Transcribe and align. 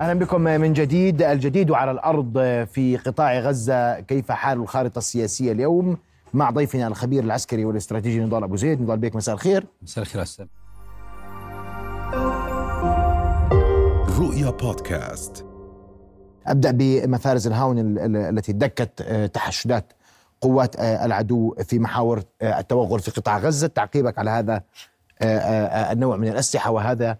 أهلا 0.00 0.14
بكم 0.14 0.40
من 0.40 0.72
جديد. 0.72 1.22
الجديد 1.22 1.70
على 1.72 1.90
الأرض 1.90 2.38
في 2.64 2.96
قطاع 2.96 3.38
غزة. 3.38 4.00
كيف 4.00 4.32
حال 4.32 4.58
الخارطة 4.60 4.98
السياسية 4.98 5.52
اليوم 5.52 5.96
مع 6.34 6.50
ضيفنا 6.50 6.86
الخبير 6.86 7.24
العسكري 7.24 7.64
والاستراتيجي 7.64 8.20
نضال 8.20 8.42
أبو 8.42 8.56
زيد؟ 8.56 8.80
نضال 8.82 8.98
بيك 8.98 9.16
مساء 9.16 9.34
الخير. 9.34 9.66
مساء 9.82 10.02
الخير 10.04 10.22
أستاذ. 10.22 10.46
رؤيا 14.20 14.50
بودكاست. 14.50 15.46
أبدأ 16.46 16.70
بمفارز 16.70 17.46
الهاون 17.46 17.78
ال- 17.78 17.98
ال- 17.98 18.16
التي 18.16 18.52
دكت 18.52 19.00
آه، 19.02 19.26
تحشدات 19.26 19.92
قوات 20.40 20.76
آه، 20.76 21.04
العدو 21.04 21.54
في 21.64 21.78
محاور 21.78 22.22
آه، 22.42 22.58
التوغل 22.60 23.00
في 23.00 23.10
قطاع 23.10 23.38
غزة. 23.38 23.66
تعقيبك 23.66 24.18
على 24.18 24.30
هذا 24.30 24.62
النوع 25.92 26.16
من 26.16 26.28
الأسلحة 26.28 26.70
وهذا 26.70 27.18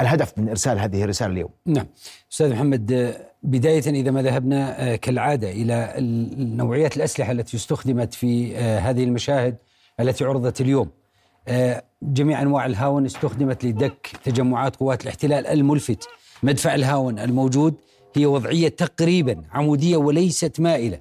الهدف 0.00 0.38
من 0.38 0.48
إرسال 0.48 0.78
هذه 0.78 1.04
الرسالة 1.04 1.32
اليوم. 1.32 1.50
نعم. 1.66 1.86
أستاذ 2.32 2.52
محمد 2.52 3.14
بداية 3.42 3.90
إذا 3.90 4.10
ما 4.10 4.22
ذهبنا 4.22 4.92
آه، 4.92 4.96
كالعادة 4.96 5.50
إلى 5.50 5.94
ال- 5.98 6.56
نوعيات 6.56 6.96
الأسلحة 6.96 7.32
التي 7.32 7.56
استخدمت 7.56 8.14
في 8.14 8.56
آه، 8.56 8.78
هذه 8.78 9.04
المشاهد 9.04 9.56
التي 10.00 10.24
عرضت 10.24 10.60
اليوم. 10.60 10.90
آه، 11.48 11.82
جميع 12.02 12.42
أنواع 12.42 12.66
الهاون 12.66 13.04
استخدمت 13.06 13.64
لدك 13.64 14.10
تجمعات 14.24 14.76
قوات 14.76 15.02
الاحتلال 15.02 15.46
الملفت. 15.46 16.08
مدفع 16.42 16.74
الهاون 16.74 17.18
الموجود 17.18 17.74
في 18.16 18.26
وضعية 18.26 18.68
تقريبا 18.68 19.42
عمودية 19.52 19.96
وليست 19.96 20.60
مائلة. 20.60 21.00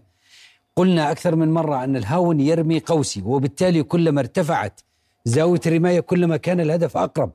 قلنا 0.75 1.11
أكثر 1.11 1.35
من 1.35 1.51
مرة 1.51 1.83
أن 1.83 1.95
الهاون 1.95 2.39
يرمي 2.39 2.79
قوسي 2.79 3.21
وبالتالي 3.25 3.83
كلما 3.83 4.21
ارتفعت 4.21 4.81
زاوية 5.25 5.59
الرماية 5.65 5.99
كلما 5.99 6.37
كان 6.37 6.59
الهدف 6.59 6.97
أقرب. 6.97 7.31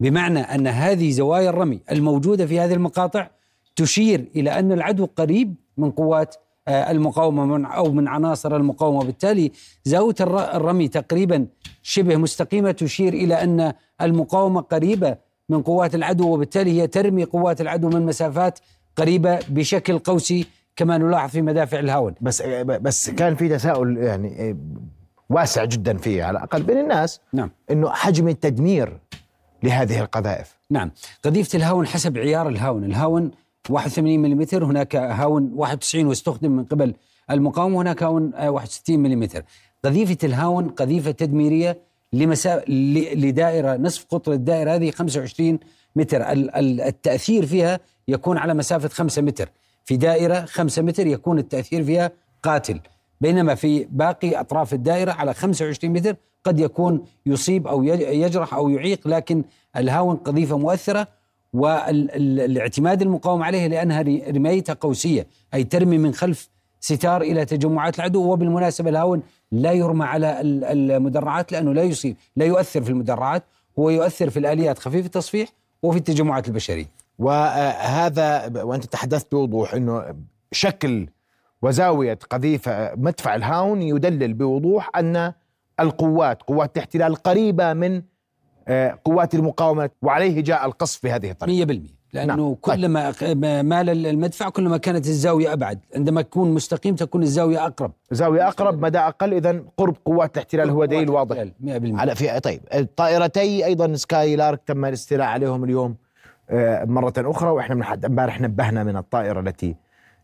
بمعنى 0.00 0.40
أن 0.40 0.66
هذه 0.66 1.10
زوايا 1.10 1.50
الرمي 1.50 1.80
الموجودة 1.92 2.46
في 2.46 2.60
هذه 2.60 2.74
المقاطع 2.74 3.28
تشير 3.76 4.28
إلى 4.36 4.58
أن 4.58 4.72
العدو 4.72 5.08
قريب 5.16 5.54
من 5.76 5.90
قوات 5.90 6.34
آه، 6.68 6.90
المقاومة 6.90 7.44
من 7.46 7.64
أو 7.64 7.92
من 7.92 8.08
عناصر 8.08 8.56
المقاومة. 8.56 8.98
وبالتالي 8.98 9.52
زاوية 9.84 10.14
الر- 10.20 10.56
الرمي 10.56 10.88
تقريبا 10.88 11.46
شبه 11.82 12.16
مستقيمة 12.16 12.70
تشير 12.70 13.12
إلى 13.12 13.34
أن 13.34 13.72
المقاومة 14.02 14.60
قريبة 14.60 15.16
من 15.48 15.62
قوات 15.62 15.94
العدو 15.94 16.34
وبالتالي 16.34 16.82
هي 16.82 16.86
ترمي 16.86 17.24
قوات 17.24 17.60
العدو 17.60 17.88
من 17.88 18.06
مسافات 18.06 18.58
قريبة 18.96 19.38
بشكل 19.48 19.98
قوسي 19.98 20.46
كما 20.76 20.98
نلاحظ 20.98 21.30
في 21.30 21.42
مدافع 21.42 21.78
الهاون. 21.78 22.14
بس 22.20 22.42
بس 22.66 23.10
كان 23.10 23.34
في 23.34 23.48
تساؤل 23.48 23.96
يعني 23.96 24.50
آه، 24.50 24.56
واسع 25.30 25.64
جدا 25.64 25.96
فيه 25.96 26.24
على 26.24 26.38
الأقل 26.38 26.62
بين 26.62 26.78
الناس 26.78 27.20
نعم. 27.32 27.50
إنه 27.70 27.90
حجم 27.90 28.28
التدمير 28.28 28.98
لهذه 29.62 30.00
القذائف. 30.00 30.56
نعم. 30.70 30.90
قذيفة 31.24 31.56
الهاون 31.56 31.86
حسب 31.86 32.18
عيار 32.18 32.48
الهاون. 32.48 32.84
الهاون 32.84 33.30
81 33.70 34.18
ملم 34.22 34.46
هناك 34.52 34.96
هاون 34.96 35.52
91 35.54 36.06
واستخدم 36.06 36.52
من 36.52 36.64
قبل 36.64 36.94
المقاومة 37.30 37.82
هناك 37.82 38.02
هاون 38.02 38.34
آه، 38.34 38.50
61 38.50 38.98
ملم 38.98 39.28
قذيفة 39.84 40.18
الهاون 40.24 40.68
قذيفة 40.68 41.10
تدميرية 41.10 41.78
لمسا... 42.12 42.64
لدائرة 43.14 43.76
نصف 43.76 44.06
قطر 44.10 44.32
الدائرة 44.32 44.74
هذه 44.74 44.90
25 44.90 45.58
متر. 45.96 46.32
ال- 46.32 46.54
ال- 46.56 46.80
التأثير 46.80 47.46
فيها 47.46 47.80
يكون 48.08 48.38
على 48.38 48.54
مسافة 48.54 48.88
5 48.88 49.22
متر. 49.22 49.48
في 49.84 49.96
دائرة 49.96 50.44
5 50.44 50.82
متر 50.82 51.06
يكون 51.06 51.38
التأثير 51.38 51.84
فيها 51.84 52.10
قاتل. 52.42 52.80
بينما 53.20 53.54
في 53.54 53.84
باقي 53.90 54.40
أطراف 54.40 54.74
الدائرة 54.74 55.12
على 55.12 55.34
25 55.34 55.92
متر 55.94 56.16
قد 56.44 56.60
يكون 56.60 57.04
يصيب 57.26 57.66
أو 57.66 57.82
يج- 57.84 58.00
يجرح 58.00 58.54
أو 58.54 58.68
يعيق 58.68 59.08
لكن 59.08 59.44
الهاون 59.76 60.16
قذيفة 60.16 60.58
مؤثرة 60.58 61.08
والإعتماد 61.52 63.02
المقاوم 63.02 63.42
عليها 63.42 63.68
لأنها 63.68 64.02
رمايتها 64.30 64.72
قوسية 64.72 65.26
أي 65.54 65.64
ترمي 65.64 65.98
من 65.98 66.14
خلف 66.14 66.48
ستار 66.80 67.22
إلى 67.22 67.44
تجمعات 67.44 67.96
العدو 67.98 68.32
وبالمناسبة 68.32 68.90
الهاون 68.90 69.22
لا 69.52 69.72
يرمى 69.72 70.04
على 70.04 70.40
ال- 70.40 70.64
المدرعات 70.90 71.52
لأنه 71.52 71.74
لا 71.74 71.82
يصيب 71.82 72.16
لا 72.36 72.44
يؤثر 72.46 72.82
في 72.82 72.90
المدرعات 72.90 73.42
هو 73.78 73.90
يؤثر 73.90 74.30
في 74.30 74.38
الآليات 74.38 74.78
خفيف 74.78 75.06
التصفيح 75.06 75.48
وفي 75.82 75.98
التجمعات 75.98 76.48
البشرية. 76.48 76.86
وهذا 77.18 78.50
وأنت 78.62 78.84
تحدثت 78.84 79.32
بوضوح 79.32 79.74
إنه 79.74 80.04
شكل 80.52 81.08
وزاوية 81.62 82.18
قذيفة 82.30 82.94
مدفع 82.94 83.34
الهاون 83.34 83.82
يدلل 83.82 84.34
بوضوح 84.34 84.90
أن 84.96 85.32
القوات 85.80 86.42
قوات 86.42 86.76
الاحتلال 86.76 87.14
قريبة 87.14 87.72
من 87.72 88.02
آه، 88.68 88.98
قوات 89.04 89.34
المقاومة 89.34 89.90
وعليه 90.02 90.40
جاء 90.40 90.66
القصف 90.66 91.02
بهذه 91.02 91.30
الطريقة. 91.30 91.66
100% 91.66 91.96
لأنه 92.12 92.34
نعم. 92.34 92.40
نعم. 92.40 92.54
كلما 92.54 93.14
ما 93.34 93.62
مال 93.62 94.06
المدفع 94.06 94.48
كلما 94.48 94.76
كانت 94.76 95.06
الزاوية 95.06 95.52
أبعد. 95.52 95.80
عندما 95.94 96.22
تكون 96.22 96.54
مستقيم 96.54 96.94
تكون 96.94 97.22
الزاوية 97.22 97.66
أقرب. 97.66 97.92
زاوية 98.10 98.48
أقرب 98.48 98.82
مدى 98.82 98.98
أقل 98.98 99.34
اذا 99.34 99.62
قرب 99.76 99.96
قوات 100.04 100.34
الاحتلال 100.36 100.70
هو 100.70 100.84
دليل 100.84 101.10
واضح. 101.10 101.36
100% 101.36 102.00
على 102.00 102.14
في 102.14 102.40
طيب. 102.40 102.60
الطائرتي 102.74 103.64
أيضا 103.64 103.94
Skylark 103.94 104.60
تم 104.66 104.84
الاستيلاء 104.84 105.26
عليهم 105.26 105.64
اليوم 105.64 105.96
آه، 106.50 106.84
مرة 106.84 107.12
أخرى 107.18 107.50
وإحنا 107.50 107.74
من 107.74 107.84
حد 107.84 108.04
امبارح 108.04 108.40
نبهنا 108.40 108.84
من 108.84 108.96
الطائرة 108.96 109.40
التي 109.40 109.76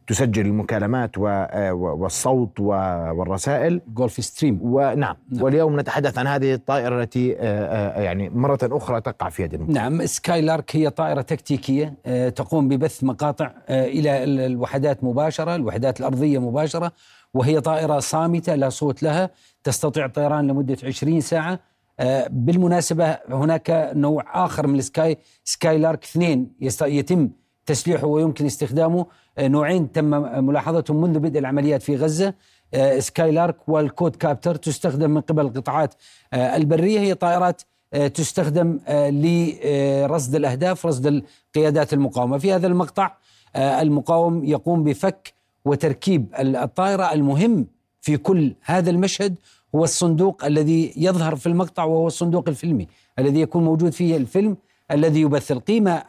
تسجل 0.07 0.47
المكالمات 0.47 1.11
آه، 1.19 1.73
والصوت 1.73 2.61
والرسائل 2.61 3.81
Gulfstream 3.95 4.59
ونعم 4.63 5.17
نعم. 5.31 5.43
واليوم 5.43 5.81
نتحدث 5.81 6.19
عن 6.19 6.27
هذه 6.27 6.55
الطائرة 6.55 7.03
التي 7.03 7.37
آه، 7.39 7.39
آه، 7.99 8.01
يعني 8.03 8.29
مرة 8.31 8.59
أخرى 8.63 9.01
تقع 9.01 9.29
في 9.29 9.43
يد 9.43 9.55
المقاومة. 9.55 9.81
نعم 9.81 10.07
Skylark 10.07 10.77
هي 10.77 10.91
طائرة 10.91 11.21
تكتيكية 11.23 11.95
تقوم 12.29 12.69
ببث 12.69 13.05
مقاطع 13.05 13.51
إلى 13.71 14.25
ال- 14.25 14.41
الوحدات 14.41 15.05
مباشرة 15.05 15.55
الوحدات 15.55 16.01
الأرضية 16.01 16.39
مباشرة 16.39 16.93
وهي 17.35 17.61
طائرة 17.61 17.99
صامتة 17.99 18.55
لا 18.55 18.69
صوت 18.69 19.03
لها 19.03 19.31
تستطيع 19.65 20.05
الطيران 20.05 20.47
لمدة 20.47 20.77
20 20.85 21.21
ساعة 21.21 21.59
بالمناسبة 22.31 23.19
هناك 23.31 23.91
نوع 23.95 24.45
آخر 24.45 24.67
من 24.67 24.79
ال 24.79 25.19
Sky 25.45 25.79
Skylark 25.79 26.05
اثنين 26.05 26.53
يست- 26.61 26.83
يتم 26.83 27.31
تسليحه 27.67 28.07
ويمكن 28.07 28.47
استخدامه 28.47 29.07
آه، 29.39 29.49
نوعين 29.49 29.93
تم 29.93 30.05
ملاحظتهم 30.45 31.01
منذ 31.01 31.19
بدء 31.19 31.39
العمليات 31.39 31.83
في 31.83 31.97
غزة. 31.97 32.35
Skylark 32.99 33.57
وال 33.69 34.17
quadcopter 34.17 34.55
تستخدم 34.55 35.11
من 35.11 35.21
قبل 35.21 35.47
القطاعات 35.47 35.95
آه، 36.33 36.57
البرية. 36.57 37.01
هي 37.01 37.15
طائرات 37.15 37.63
آه، 37.95 38.07
تستخدم 38.09 38.79
لرصد 38.89 40.35
الأهداف 40.35 40.87
رصد 40.87 41.07
القيادات 41.57 41.93
المقاومة. 41.93 42.39
في 42.39 42.53
هذا 42.53 42.67
المقطع 42.67 43.17
المقاوم 43.57 44.45
يقوم 44.45 44.85
بفك 44.85 45.33
وتركيب 45.65 46.27
ال- 46.39 46.57
الطائرة. 46.57 47.13
المهم 47.13 47.67
في 48.01 48.17
كل 48.17 48.55
هذا 48.65 48.91
المشهد 48.91 49.35
هو 49.75 49.85
الصندوق 49.85 50.45
الذي 50.45 50.93
يظهر 50.97 51.37
في 51.37 51.47
المقطع 51.47 51.85
وهو 51.85 52.07
الصندوق 52.07 52.49
الفيلمي 52.49 52.87
الذي 53.19 53.41
يكون 53.41 53.65
موجود 53.65 53.93
فيه 53.93 54.17
الفيلم 54.17 54.57
الذي 54.91 55.21
يبث 55.21 55.53
القيمة. 55.53 56.03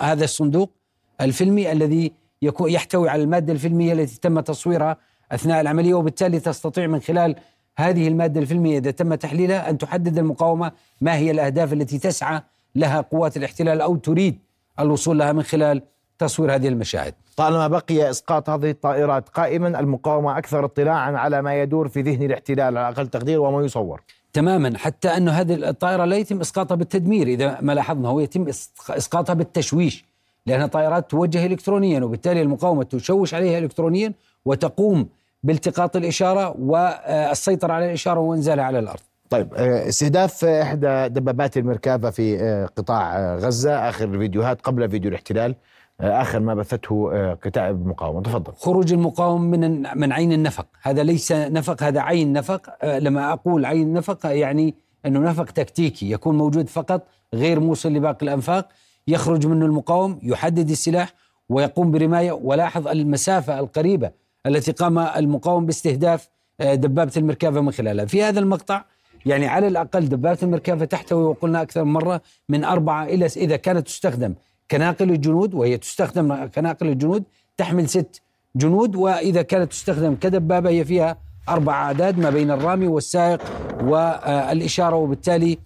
هذا 0.00 0.24
الصندوق 0.24 0.70
الفيلمي 1.20 1.72
الذي 1.72 2.12
يكون 2.42 2.70
يحتوي 2.70 3.08
على 3.08 3.22
المادة 3.22 3.52
الفيلمية 3.52 3.92
التي 3.92 4.20
تم 4.20 4.40
تصويرها 4.40 4.96
أثناء 5.32 5.60
العملية 5.60 5.94
وبالتالي 5.94 6.40
تستطيع 6.40 6.86
من 6.86 7.00
خلال 7.00 7.36
هذه 7.78 8.08
المادة 8.08 8.40
الفيلمية 8.40 8.78
إذا 8.78 8.90
تم 8.90 9.14
تحليلها 9.14 9.70
أن 9.70 9.78
تحدد 9.78 10.18
المقاومة 10.18 10.72
ما 11.00 11.16
هي 11.16 11.30
الأهداف 11.30 11.72
التي 11.72 11.98
تسعى 11.98 12.40
لها 12.74 13.00
قوات 13.00 13.36
الاحتلال 13.36 13.80
أو 13.80 13.96
تريد 13.96 14.38
الوصول 14.80 15.18
لها 15.18 15.32
من 15.32 15.42
خلال 15.42 15.82
تصوير 16.18 16.54
هذه 16.54 16.68
المشاهد. 16.68 17.14
طالما 17.36 17.68
بقي 17.68 18.10
إسقاط 18.10 18.50
هذه 18.50 18.70
الطائرات 18.70 19.28
قائما 19.28 19.80
المقاومة 19.80 20.38
أكثر 20.38 20.64
اطلاعا 20.64 21.12
على 21.12 21.42
ما 21.42 21.62
يدور 21.62 21.88
في 21.88 22.02
ذهن 22.02 22.22
الاحتلال 22.22 22.78
على 22.78 22.88
أقل 22.88 23.06
تقدير 23.06 23.40
وما 23.40 23.64
يصور. 23.64 24.02
تماما 24.32 24.78
حتى 24.78 25.08
أن 25.08 25.28
هذه 25.28 25.68
الطائرة 25.68 26.04
لا 26.04 26.16
يتم 26.16 26.40
إسقاطها 26.40 26.74
بالتدمير 26.74 27.26
إذا 27.26 27.58
ما 27.60 27.72
لاحظنا 27.72 28.08
هو 28.08 28.20
يتم 28.20 28.48
إسقاطها 28.90 29.34
بالتشويش. 29.34 30.04
لأنها 30.46 30.66
طائرات 30.66 31.10
توجه 31.10 31.46
إلكترونيا 31.46 32.04
وبالتالي 32.04 32.42
المقاومة 32.42 32.82
تشوش 32.82 33.34
عليها 33.34 33.58
إلكترونيا 33.58 34.12
وتقوم 34.44 35.08
بالتقاط 35.42 35.96
الإشارة 35.96 36.56
والسيطرة 36.58 37.72
على 37.72 37.86
الإشارة 37.86 38.20
وإنزالها 38.20 38.64
على 38.64 38.78
الأرض. 38.78 39.00
طيب 39.30 39.54
آه، 39.54 39.88
استهداف 39.88 40.44
إحدى 40.44 41.08
دبابات 41.08 41.56
المركبه 41.56 42.10
في 42.10 42.40
آه، 42.40 42.66
قطاع 42.66 43.16
آه، 43.16 43.36
غزة 43.36 43.88
آخر 43.88 44.04
الفيديوهات 44.04 44.60
قبل 44.60 44.90
فيديو 44.90 45.10
الاحتلال 45.10 45.54
آخر 46.00 46.40
ما 46.40 46.54
بثته 46.54 47.34
كتائب 47.34 47.82
المقاومه 47.82 48.22
تفضل. 48.22 48.52
خروج 48.56 48.92
المقاوم 48.92 49.42
من 49.42 49.82
من 49.98 50.12
عين 50.12 50.32
النفق. 50.32 50.66
هذا 50.82 51.02
ليس 51.02 51.32
نفق 51.32 51.82
هذا 51.82 52.00
عين 52.00 52.32
نفق. 52.32 52.84
لما 52.84 53.32
أقول 53.32 53.64
عين 53.64 53.92
نفق 53.92 54.26
يعني 54.26 54.74
أنه 55.06 55.20
نفق 55.20 55.44
تكتيكي 55.44 56.10
يكون 56.10 56.38
موجود 56.38 56.68
فقط 56.68 57.06
غير 57.34 57.60
موصل 57.60 57.92
لباقي 57.92 58.22
الأنفاق. 58.22 58.68
يخرج 59.08 59.46
منه 59.46 59.66
المقاوم 59.66 60.18
يحدد 60.22 60.70
السلاح 60.70 61.12
ويقوم 61.48 61.90
برماية. 61.90 62.32
ولاحظ 62.32 62.88
المسافة 62.88 63.58
القريبة 63.58 64.10
التي 64.46 64.72
قام 64.72 64.98
المقاوم 64.98 65.66
باستهداف 65.66 66.28
آه، 66.60 66.74
دبابة 66.74 67.12
المركبة 67.16 67.60
من 67.60 67.72
خلالها. 67.72 68.04
في 68.04 68.22
هذا 68.22 68.40
المقطع 68.40 68.84
يعني 69.26 69.46
على 69.46 69.66
الأقل 69.66 70.08
دبابة 70.08 70.38
المركبة 70.42 70.84
تحتوي 70.84 71.22
وقلنا 71.24 71.62
أكثر 71.62 71.84
من 71.84 71.92
مرة 71.92 72.20
من 72.48 72.64
أربعة 72.64 73.04
إلى 73.04 73.26
إذا 73.26 73.56
كانت 73.56 73.86
تستخدم 73.86 74.34
كناقل 74.70 75.10
الجنود 75.10 75.54
وهي 75.54 75.76
تستخدم 75.78 76.46
كناقل 76.46 76.88
الجنود 76.88 77.24
تحمل 77.56 77.88
ست 77.88 78.22
جنود. 78.56 78.96
وإذا 78.96 79.42
كانت 79.42 79.70
تستخدم 79.70 80.14
كدبابة 80.14 80.70
هي 80.70 80.84
فيها 80.84 81.16
أربع 81.48 81.72
أعداد 81.72 82.18
ما 82.18 82.30
بين 82.30 82.50
الرامي 82.50 82.86
والسائق 82.86 83.42
والإشارة. 83.82 84.96
وبالتالي 84.96 85.58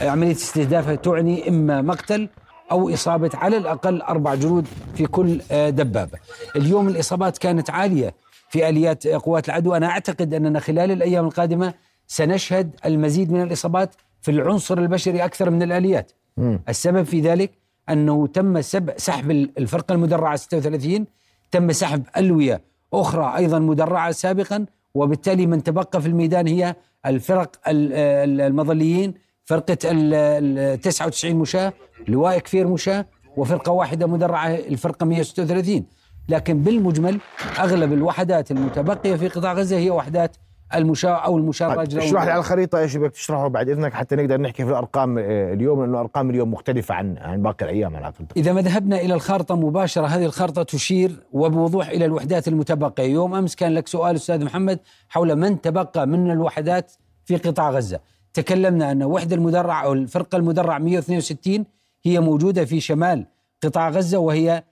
عملية 0.00 0.32
استهدافها 0.32 0.94
تعني 0.94 1.48
إما 1.48 1.82
مقتل 1.82 2.28
أو 2.70 2.94
إصابة 2.94 3.30
على 3.34 3.56
الأقل 3.56 4.02
أربع 4.02 4.34
جنود 4.34 4.66
في 4.94 5.06
كل 5.06 5.38
دبابة. 5.50 6.18
اليوم 6.56 6.88
الإصابات 6.88 7.38
كانت 7.38 7.70
عالية 7.70 8.14
في 8.50 8.68
آليات 8.68 9.06
قوات 9.06 9.48
العدو، 9.48 9.74
أنا 9.74 9.86
أعتقد 9.86 10.34
أننا 10.34 10.60
خلال 10.60 10.90
الأيام 10.90 11.24
القادمة 11.26 11.74
سنشهد 12.06 12.70
المزيد 12.86 13.32
من 13.32 13.42
الإصابات 13.42 13.94
في 14.22 14.30
العنصر 14.30 14.78
البشري 14.78 15.24
أكثر 15.24 15.50
من 15.50 15.62
الآليات. 15.62 16.12
م. 16.36 16.56
السبب 16.68 17.02
في 17.02 17.20
ذلك 17.20 17.50
أنه 17.90 18.26
تم 18.26 18.60
سحب 18.96 19.30
الفرقة 19.30 19.92
المدرعة 19.92 20.36
36 20.36 21.06
تم 21.50 21.72
سحب 21.72 22.02
ألوية 22.16 22.60
أخرى 22.92 23.36
أيضا 23.36 23.58
مدرعة 23.58 24.12
سابقا 24.12 24.66
وبالتالي 24.94 25.46
من 25.46 25.62
تبقى 25.62 26.02
في 26.02 26.08
الميدان 26.08 26.46
هي 26.46 26.74
الفرق 27.06 27.56
المظليين 27.66 29.14
فرقة 29.48 29.78
ال 29.84 30.80
99 30.80 31.36
مشاة 31.36 31.72
لواء 32.08 32.38
كفير 32.38 32.66
مشاة 32.68 33.06
وفرقة 33.36 33.72
واحدة 33.72 34.06
مدرعة 34.06 34.48
الفرقة 34.48 35.06
136 35.06 35.84
لكن 36.28 36.62
بالمجمل 36.62 37.20
أغلب 37.58 37.92
الوحدات 37.92 38.50
المتبقية 38.50 39.16
في 39.16 39.28
قطاع 39.28 39.52
غزة 39.52 39.76
هي 39.76 39.90
وحدات 39.90 40.36
المشاة 40.74 41.10
أو 41.10 41.38
المشاة 41.38 41.66
طيب، 41.66 41.74
الراجلة 41.74 42.04
اشرح 42.04 42.24
لي 42.24 42.30
على 42.30 42.38
الخريطة 42.38 42.78
إيش 42.78 42.96
بدك 42.96 43.10
تشرحه 43.10 43.48
بعد 43.48 43.68
إذنك 43.68 43.92
حتى 43.92 44.16
نقدر 44.16 44.40
نحكي 44.40 44.64
في 44.64 44.70
الأرقام 44.70 45.18
آه، 45.18 45.52
اليوم 45.52 45.80
لأنه 45.80 46.00
ارقام 46.00 46.30
اليوم 46.30 46.52
مختلفة 46.52 46.94
عن 46.94 47.18
عن 47.18 47.42
باقي 47.42 47.64
الأيام 47.64 47.96
أنا 47.96 48.04
اعتقد 48.04 48.32
إذا 48.36 48.52
ما 48.52 48.60
ذهبنا 48.60 49.00
إلى 49.00 49.14
الخارطة 49.14 49.56
مباشرة 49.56 50.06
هذه 50.06 50.24
الخارطة 50.24 50.62
تشير 50.62 51.22
وبوضوح 51.32 51.88
إلى 51.88 52.04
الوحدات 52.04 52.48
المتبقية. 52.48 53.04
يوم 53.04 53.34
أمس 53.34 53.56
كان 53.56 53.74
لك 53.74 53.88
سؤال 53.88 54.16
أستاذ 54.16 54.44
محمد 54.44 54.78
حول 55.08 55.36
من 55.36 55.60
تبقى 55.60 56.06
من 56.06 56.30
الوحدات 56.30 56.92
في 57.24 57.36
قطاع 57.36 57.70
غزة. 57.70 58.00
تكلمنا 58.38 58.92
أن 58.92 59.02
وحدة 59.02 59.36
المدرع 59.36 59.84
أو 59.84 59.92
الفرقة 59.92 60.36
المدرع 60.36 60.78
162 60.78 61.64
هي 62.04 62.20
موجودة 62.20 62.64
في 62.64 62.80
شمال 62.80 63.26
قطاع 63.62 63.90
غزة 63.90 64.18
وهي 64.18 64.62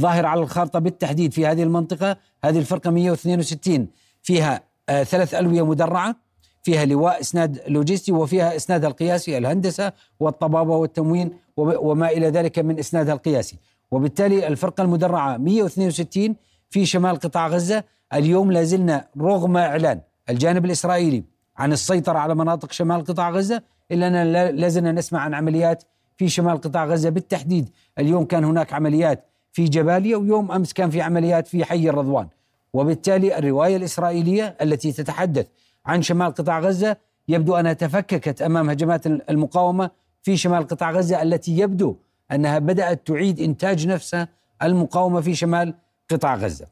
ظاهرة 0.00 0.28
على 0.28 0.40
الخارطة 0.40 0.78
بالتحديد 0.78 1.32
في 1.32 1.46
هذه 1.46 1.62
المنطقة. 1.62 2.16
هذه 2.44 2.58
الفرقة 2.58 2.90
162 2.90 3.88
فيها 4.22 4.62
آه 4.88 5.02
ثلاث 5.02 5.34
ألوية 5.34 5.66
مدرعة 5.66 6.16
فيها 6.62 6.84
لواء 6.84 7.20
إسناد 7.20 7.60
لوجستي 7.68 8.12
وفيها 8.12 8.56
اسنادها 8.56 8.88
القياسي 8.88 9.38
الهندسة 9.38 9.92
والطبابة 10.20 10.76
والتموين 10.76 11.30
وما 11.56 12.08
إلى 12.08 12.28
ذلك 12.28 12.58
من 12.58 12.78
اسنادها 12.78 13.14
القياسي. 13.14 13.56
وبالتالي 13.90 14.46
الفرقة 14.48 14.82
المدرعة 14.82 15.36
162 15.36 16.36
في 16.70 16.86
شمال 16.86 17.16
قطاع 17.16 17.48
غزة. 17.48 17.84
اليوم 18.14 18.52
لازلنا 18.52 19.06
رغم 19.20 19.56
إعلان 19.56 20.00
الجانب 20.30 20.64
الإسرائيلي 20.64 21.31
عن 21.56 21.72
السيطرة 21.72 22.18
على 22.18 22.34
مناطق 22.34 22.72
شمال 22.72 23.04
قطاع 23.04 23.30
غزة 23.30 23.62
إلا 23.92 24.06
أننا 24.06 24.50
لازلنا 24.50 24.92
نسمع 24.92 25.20
عن 25.20 25.34
عمليات 25.34 25.84
في 26.16 26.28
شمال 26.28 26.60
قطاع 26.60 26.84
غزة. 26.84 27.10
بالتحديد 27.10 27.68
اليوم 27.98 28.24
كان 28.24 28.44
هناك 28.44 28.72
عمليات 28.72 29.24
في 29.52 29.64
جباليا 29.64 30.16
ويوم 30.16 30.52
أمس 30.52 30.72
كان 30.72 30.90
في 30.90 31.00
عمليات 31.00 31.46
في 31.46 31.64
حي 31.64 31.88
الرضوان. 31.88 32.28
وبالتالي 32.72 33.38
الرواية 33.38 33.76
الإسرائيلية 33.76 34.56
التي 34.62 34.92
تتحدث 34.92 35.46
عن 35.86 36.02
شمال 36.02 36.34
قطاع 36.34 36.60
غزة 36.60 36.96
يبدو 37.28 37.54
أنها 37.54 37.72
تفككت 37.72 38.42
أمام 38.42 38.70
هجمات 38.70 39.06
المقاومة 39.06 39.90
في 40.22 40.36
شمال 40.36 40.66
قطاع 40.66 40.90
غزة 40.90 41.22
التي 41.22 41.58
يبدو 41.58 41.96
أنها 42.32 42.58
بدأت 42.58 43.06
تعيد 43.06 43.40
إنتاج 43.40 43.86
نفسها 43.86 44.28
المقاومة 44.62 45.20
في 45.20 45.34
شمال 45.34 45.74
قطاع 46.10 46.34
غزة. 46.34 46.66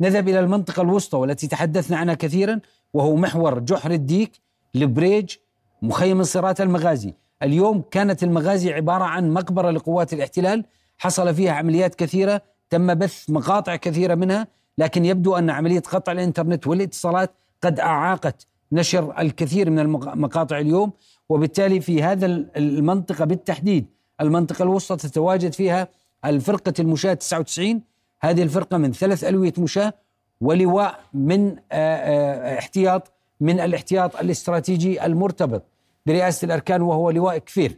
نذهب 0.00 0.28
إلى 0.28 0.40
المنطقة 0.40 0.82
الوسطى 0.82 1.16
والتي 1.16 1.46
تحدثنا 1.46 1.96
عنها 1.96 2.14
كثيرا. 2.14 2.60
وهو 2.94 3.16
محور 3.16 3.58
جحر 3.58 3.90
الديك 3.90 4.40
البريج 4.76 5.36
مخيم 5.82 6.18
انصارات 6.18 6.60
المغازي. 6.60 7.14
اليوم 7.42 7.82
كانت 7.90 8.22
المغازي 8.22 8.72
عبارة 8.72 9.04
عن 9.04 9.30
مقبرة 9.30 9.70
لقوات 9.70 10.12
الاحتلال. 10.12 10.64
حصل 10.98 11.34
فيها 11.34 11.52
عمليات 11.52 11.94
كثيرة 11.94 12.42
تم 12.70 12.94
بث 12.94 13.30
مقاطع 13.30 13.76
كثيرة 13.76 14.14
منها 14.14 14.46
لكن 14.78 15.04
يبدو 15.04 15.36
أن 15.36 15.50
عملية 15.50 15.80
قطع 15.80 16.12
الإنترنت 16.12 16.66
والاتصالات 16.66 17.34
قد 17.62 17.80
أعاقت 17.80 18.46
نشر 18.72 19.18
الكثير 19.18 19.70
من 19.70 19.78
المقاطع 19.78 20.58
اليوم. 20.58 20.92
وبالتالي 21.28 21.80
في 21.80 22.02
هذا 22.02 22.26
المنطقة 22.56 23.24
بالتحديد 23.24 23.86
المنطقة 24.20 24.62
الوسطى 24.62 24.96
تتواجد 24.96 25.52
فيها 25.52 25.88
الفرقة 26.24 26.74
المشاة 26.78 27.14
99 27.14 27.82
هذه 28.20 28.42
الفرقة 28.42 28.76
من 28.76 28.92
ثلاث 28.92 29.24
ألوية 29.24 29.52
مشاة 29.58 29.94
ولواء 30.40 31.00
من 31.14 31.50
آه، 31.50 31.56
آه، 31.72 32.58
احتياط 32.58 33.12
من 33.40 33.60
الاحتياط 33.60 34.16
الاستراتيجي 34.16 35.06
المرتبط 35.06 35.62
برئاسة 36.06 36.46
الأركان 36.46 36.82
وهو 36.82 37.10
لواء 37.10 37.38
كفير. 37.38 37.76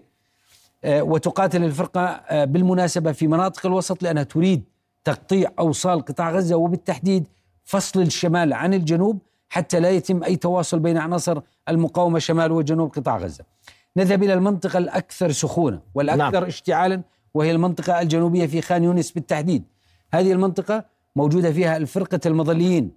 آه، 0.85 1.03
وتقاتل 1.03 1.65
الفرقة 1.65 2.45
بالمناسبة 2.45 3.13
في 3.13 3.27
مناطق 3.27 3.67
الوسط 3.67 4.03
لأنها 4.03 4.23
تريد 4.23 4.65
تقطيع 5.05 5.51
أوصال 5.59 6.05
قطاع 6.05 6.31
غزة 6.31 6.57
وبالتحديد 6.57 7.29
فصل 7.65 8.03
الشمال 8.03 8.53
عن 8.53 8.75
الجنوب 8.75 9.19
حتى 9.49 9.81
لا 9.81 9.91
يتم 9.91 10.25
أي 10.25 10.37
تواصل 10.37 10.79
بين 10.79 10.99
عناصر 10.99 11.41
المقاومة 11.69 12.19
شمال 12.19 12.53
وجنوب 12.53 12.91
قطاع 12.91 13.19
غزة. 13.19 13.45
نذهب 13.97 14.23
إلى 14.23 14.35
المنطقة 14.35 14.79
الأكثر 14.79 15.33
سخونة 15.33 15.81
والأكثر 15.95 16.41
نعم. 16.41 16.45
اشتعالا 16.45 17.03
وهي 17.35 17.51
المنطقة 17.51 18.01
الجنوبية 18.01 18.47
في 18.47 18.61
خان 18.61 18.85
يونس 18.85 19.11
بالتحديد. 19.11 19.65
هذه 20.15 20.33
المنطقة 20.33 20.85
موجودة 21.17 21.53
فيها 21.53 21.77
الفرقة 21.77 22.21
المظليين. 22.27 22.91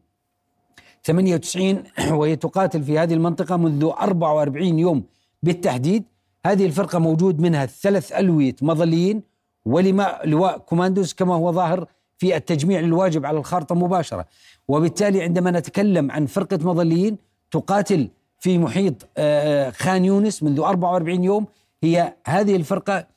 98 1.03 1.83
وهي 2.19 2.35
تقاتل 2.35 2.83
في 2.83 2.99
هذه 2.99 3.13
المنطقة 3.13 3.57
منذ 3.57 3.83
44 3.83 4.79
يوم 4.79 5.03
بالتحديد. 5.43 6.03
هذه 6.45 6.65
الفرقة 6.65 6.99
موجود 6.99 7.39
منها 7.39 7.65
ثلاث 7.65 8.11
ألوية 8.11 8.55
مظليين 8.61 9.21
ولواء 9.65 10.27
لواء 10.27 10.57
كوماندوز 10.57 11.13
كما 11.13 11.35
هو 11.35 11.51
ظاهر 11.51 11.87
في 12.17 12.35
التجميع 12.35 12.79
الواجب 12.79 13.25
على 13.25 13.37
الخارطة 13.37 13.75
مباشرة. 13.75 14.25
وبالتالي 14.67 15.21
عندما 15.21 15.51
نتكلم 15.51 16.11
عن 16.11 16.25
فرقة 16.25 16.59
مظليين 16.61 17.17
تقاتل 17.51 18.09
في 18.39 18.57
محيط 18.57 19.07
آه، 19.17 19.69
خان 19.69 20.05
يونس 20.05 20.43
منذ 20.43 20.59
44 20.59 21.23
يوم. 21.23 21.45
هي 21.83 22.13
هذه 22.27 22.55
الفرقة 22.55 23.07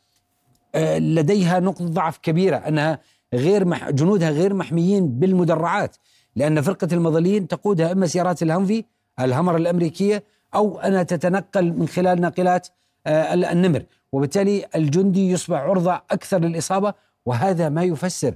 آه، 0.74 0.98
لديها 0.98 1.60
نقطة 1.60 1.84
ضعف 1.84 2.18
كبيرة 2.18 2.56
أنها 2.56 3.00
غير 3.34 3.64
مح 3.64 3.90
جنودها 3.90 4.30
غير 4.30 4.54
محميين 4.54 5.08
بالمدرعات 5.18 5.96
لأن 6.36 6.60
فرقة 6.60 6.88
المظليين 6.92 7.48
تقودها 7.48 7.92
إما 7.92 8.06
سيارات 8.06 8.42
الهمفي 8.42 8.84
الهمر 9.20 9.56
الأمريكية 9.56 10.24
أو 10.54 10.78
أنها 10.78 11.02
تتنقل 11.02 11.72
من 11.72 11.88
خلال 11.88 12.20
ناقلات 12.20 12.68
آه، 13.06 13.34
النمر. 13.34 13.82
وبالتالي 14.12 14.64
الجندي 14.76 15.30
يصبح 15.30 15.58
عرضة 15.58 15.92
أكثر 16.10 16.38
للإصابة 16.38 16.94
وهذا 17.26 17.68
ما 17.68 17.82
يفسر 17.82 18.34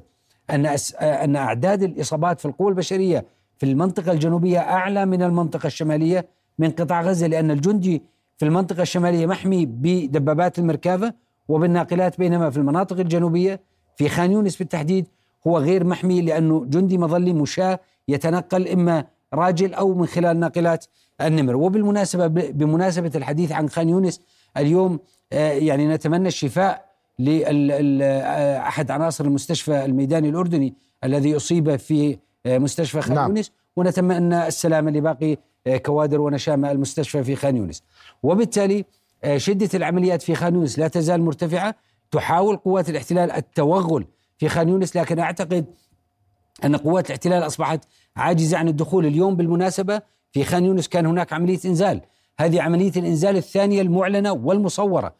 أن 0.50 0.66
آه، 0.66 0.76
أن 1.24 1.36
أعداد 1.36 1.82
الإصابات 1.82 2.40
في 2.40 2.46
القوى 2.46 2.68
البشرية 2.68 3.24
في 3.58 3.66
المنطقة 3.66 4.12
الجنوبية 4.12 4.58
أعلى 4.58 5.06
من 5.06 5.22
المنطقة 5.22 5.66
الشمالية 5.66 6.28
من 6.58 6.70
قطاع 6.70 7.02
غزة 7.02 7.26
لأن 7.26 7.50
الجندي 7.50 8.02
في 8.38 8.44
المنطقة 8.44 8.82
الشمالية 8.82 9.26
محمي 9.26 9.66
بدبابات 9.66 10.58
المركافة 10.58 11.14
وبالناقلات 11.48 12.18
بينما 12.18 12.50
في 12.50 12.56
المناطق 12.56 12.98
الجنوبية 13.00 13.60
في 14.02 14.08
خان 14.08 14.32
يونس 14.32 14.56
بالتحديد 14.56 15.06
هو 15.46 15.58
غير 15.58 15.84
محمي 15.84 16.22
لأنه 16.22 16.64
جندي 16.64 16.98
مظلي 16.98 17.32
مشاة 17.32 17.80
يتنقل 18.08 18.68
إما 18.68 19.04
راجل 19.34 19.74
أو 19.74 19.94
من 19.94 20.06
خلال 20.06 20.40
ناقلات 20.40 20.84
النمر. 21.20 21.56
وبالمناسبة 21.56 22.26
بمناسبة 22.26 23.10
الحديث 23.14 23.52
عن 23.52 23.68
خان 23.68 23.88
يونس 23.88 24.20
اليوم 24.56 25.00
آه، 25.32 25.52
يعني 25.52 25.88
نتمنى 25.88 26.28
الشفاء 26.28 26.84
لأحد 27.18 28.90
آه، 28.90 28.94
عناصر 28.94 29.24
المستشفى 29.24 29.84
الميداني 29.84 30.28
الأردني 30.28 30.74
الذي 31.04 31.36
أصيب 31.36 31.76
في 31.76 32.18
آه، 32.46 32.58
مستشفى 32.58 33.00
خان 33.00 33.14
نعم. 33.14 33.28
يونس. 33.28 33.52
ونتمنى 33.76 34.46
السلامة 34.46 34.90
لباقي 34.90 35.36
كوادر 35.86 36.20
ونشامة 36.20 36.70
المستشفى 36.70 37.24
في 37.24 37.36
خان 37.36 37.56
يونس. 37.56 37.82
وبالتالي 38.22 38.84
شدة 39.36 39.68
العمليات 39.74 40.22
في 40.22 40.34
خان 40.34 40.54
يونس 40.54 40.78
لا 40.78 40.88
تزال 40.88 41.22
مرتفعة. 41.22 41.74
تحاول 42.12 42.56
قوات 42.56 42.90
الاحتلال 42.90 43.30
التوغل 43.30 44.06
في 44.38 44.48
خان 44.48 44.68
يونس 44.68 44.96
لكن 44.96 45.18
أعتقد 45.18 45.66
أن 46.64 46.76
قوات 46.76 47.06
الاحتلال 47.06 47.46
أصبحت 47.46 47.84
عاجزة 48.16 48.58
عن 48.58 48.68
الدخول 48.68 49.06
اليوم 49.06 49.36
بالمناسبة 49.36 50.02
في 50.32 50.44
خان 50.44 50.64
يونس. 50.64 50.88
كان 50.88 51.06
هناك 51.06 51.32
عملية 51.32 51.58
إنزال. 51.64 52.00
هذه 52.38 52.62
عملية 52.62 52.92
الإنزال 52.96 53.36
الثانية 53.36 53.82
المعلنة 53.82 54.32
والمصورة. 54.32 55.14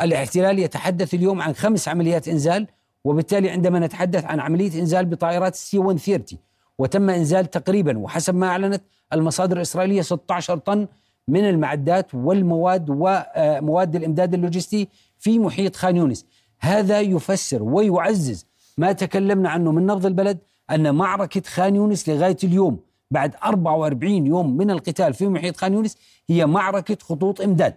الاحتلال 0.00 0.58
يتحدث 0.58 1.14
اليوم 1.14 1.42
عن 1.42 1.54
خمس 1.54 1.88
عمليات 1.88 2.28
إنزال 2.28 2.66
وبالتالي 3.04 3.50
عندما 3.50 3.78
نتحدث 3.78 4.24
عن 4.24 4.40
عملية 4.40 4.80
إنزال 4.80 5.04
بطائرات 5.06 5.54
ال 5.54 5.66
C 5.66 5.78
130 5.78 6.38
وتم 6.78 7.10
إنزال 7.10 7.50
تقريبا 7.50 7.98
وحسب 7.98 8.34
ما 8.34 8.46
أعلنت 8.46 8.82
المصادر 9.12 9.56
الإسرائيلية 9.56 10.02
16 10.02 10.58
طن 10.58 10.88
من 11.28 11.48
المعدات 11.48 12.14
والمواد 12.14 12.86
ومواد 12.90 13.96
الإمداد 13.96 14.34
اللوجستي 14.34 14.88
في 15.18 15.38
محيط 15.38 15.76
خان 15.76 15.96
يونس. 15.96 16.26
هذا 16.60 17.00
يفسر 17.00 17.62
ويعزز 17.62 18.46
ما 18.78 18.92
تكلمنا 18.92 19.50
عنه 19.50 19.72
من 19.72 19.86
نبض 19.86 20.06
البلد 20.06 20.38
أن 20.70 20.94
معركة 20.94 21.42
خان 21.46 21.76
يونس 21.76 22.08
لغاية 22.08 22.36
اليوم 22.44 22.78
بعد 23.10 23.34
44 23.44 24.26
يوم 24.26 24.56
من 24.56 24.70
القتال 24.70 25.14
في 25.14 25.28
محيط 25.28 25.56
خان 25.56 25.72
يونس 25.72 25.96
هي 26.30 26.46
معركة 26.46 26.96
خطوط 27.02 27.40
إمداد. 27.40 27.74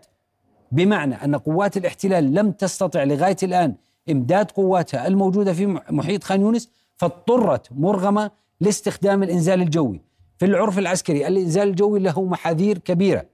بمعنى 0.71 1.15
أن 1.15 1.35
قوات 1.35 1.77
الاحتلال 1.77 2.33
لم 2.33 2.51
تستطع 2.51 3.03
لغاية 3.03 3.37
الآن 3.43 3.75
إمداد 4.09 4.51
قواتها 4.51 5.07
الموجودة 5.07 5.53
في 5.53 5.65
محيط 5.89 6.23
خان 6.23 6.41
يونس 6.41 6.69
فاضطرت 6.97 7.67
مرغمة 7.71 8.31
لاستخدام 8.61 9.23
الإنزال 9.23 9.61
الجوي. 9.61 10.01
في 10.37 10.45
العرف 10.45 10.79
العسكري 10.79 11.27
الإنزال 11.27 11.67
الجوي 11.67 11.99
له 11.99 12.23
محاذير 12.23 12.77
كبيرة. 12.77 13.25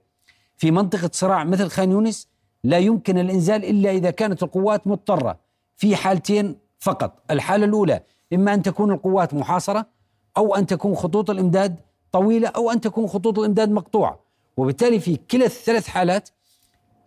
في 0.56 0.70
منطقة 0.70 1.10
صراع 1.12 1.44
مثل 1.44 1.68
خان 1.68 1.90
يونس 1.90 2.28
لا 2.66 2.78
يمكن 2.78 3.18
الإنزال 3.18 3.64
إلا 3.64 3.90
إذا 3.90 4.10
كانت 4.10 4.42
القوات 4.42 4.86
مضطرة 4.86 5.38
في 5.76 5.96
حالتين 5.96 6.56
فقط. 6.78 7.22
الحالة 7.30 7.64
الأولى 7.64 8.00
إما 8.32 8.54
أن 8.54 8.62
تكون 8.62 8.92
القوات 8.92 9.34
محاصرة 9.34 9.86
أو 10.36 10.54
أن 10.54 10.66
تكون 10.66 10.94
خطوط 10.94 11.30
الإمداد 11.30 11.76
طويلة 12.12 12.48
أو 12.48 12.70
أن 12.70 12.80
تكون 12.80 13.06
خطوط 13.06 13.38
الإمداد 13.38 13.70
مقطوعة. 13.70 14.20
وبالتالي 14.56 15.00
في 15.00 15.16
كلا 15.30 15.44
الثلاث 15.44 15.86
حالات 15.88 16.28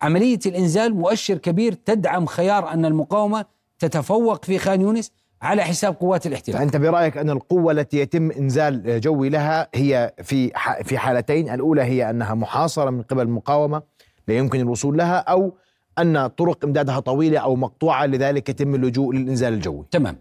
عملية 0.02 0.38
الإنزال 0.46 0.94
مؤشر 0.94 1.38
كبير 1.38 1.72
تدعم 1.72 2.26
خيار 2.26 2.72
أن 2.72 2.84
المقاومة 2.84 3.44
تتفوق 3.78 4.44
في 4.44 4.58
خان 4.58 4.80
يونس 4.80 5.12
على 5.42 5.62
حساب 5.62 5.94
قوات 5.94 6.26
الاحتلال 6.26 6.58
فأنت 6.58 6.76
برأيك 6.76 7.16
أن 7.16 7.30
القوة 7.30 7.72
التي 7.72 7.98
يتم 7.98 8.30
إنزال 8.30 9.00
جوي 9.00 9.28
لها 9.28 9.68
هي 9.74 10.14
في 10.22 10.52
في 10.84 10.98
حالتين؟ 10.98 11.50
الأولى 11.50 11.82
هي 11.82 12.10
أنها 12.10 12.34
محاصرة 12.34 12.90
من 12.90 13.02
قبل 13.02 13.22
المقاومة 13.22 13.82
لا 14.30 14.36
يمكن 14.36 14.60
الوصول 14.60 14.98
لها 14.98 15.16
أو 15.16 15.52
أن 15.98 16.26
طرق 16.26 16.64
إمدادها 16.64 17.00
طويلة 17.00 17.38
أو 17.38 17.56
مقطوعة 17.56 18.06
لذلك 18.06 18.48
يتم 18.48 18.74
اللجوء 18.74 19.14
للإنزال 19.14 19.52
الجوي. 19.52 19.84
تمام. 19.90 20.16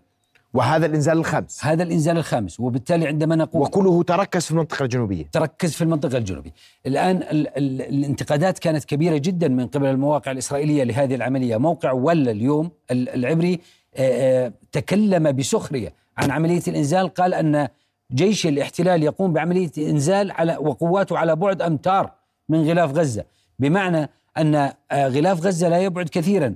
وهذا 0.54 0.86
الإنزال 0.86 1.18
الخامس. 1.18 1.66
هذا 1.66 1.84
الإنزال 1.84 2.18
الخامس. 2.18 2.60
وبالتالي 2.60 3.08
عندما 3.08 3.36
نقول 3.36 3.62
وكله 3.62 4.04
تركز 4.04 4.46
في 4.46 4.52
المنطقة 4.52 4.84
الجنوبية. 4.84 5.26
تركز 5.32 5.74
في 5.74 5.84
المنطقة 5.84 6.18
الجنوبية. 6.18 6.52
الآن 6.86 7.16
ال 7.18 7.48
ال 7.58 7.82
الانتقادات 7.82 8.60
كانت 8.60 8.86
كبيرة 8.86 9.18
جدا 9.18 9.48
من 9.48 9.68
قبل 9.68 9.86
المواقع 9.86 10.32
الإسرائيلية 10.32 10.84
لهذه 10.84 11.16
العملية. 11.16 11.58
موقع 11.58 11.92
ولا 11.92 12.32
اليوم 12.32 12.72
العبري 12.92 13.60
آه، 13.96 14.46
آه، 14.46 14.54
تكلم 14.72 15.32
بسخرية 15.32 15.94
عن 16.18 16.32
عملية 16.32 16.64
الإنزال. 16.68 17.08
قال 17.08 17.34
أن 17.34 17.68
جيش 18.14 18.48
الاحتلال 18.48 19.04
يقوم 19.04 19.34
بعملية 19.34 19.72
إنزال 19.78 20.32
على 20.32 20.58
وقواته 20.58 21.18
على 21.18 21.36
بعد 21.36 21.62
أمتار 21.62 22.12
من 22.50 22.70
غلاف 22.70 22.94
غزة. 22.94 23.24
بمعنى 23.60 24.10
أن 24.38 24.56
آه، 24.56 24.74
غلاف 25.08 25.46
غزة 25.46 25.70
لا 25.70 25.80
يبعد 25.80 26.10
كثيرا. 26.10 26.54